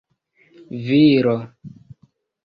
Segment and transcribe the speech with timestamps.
[0.85, 1.35] viro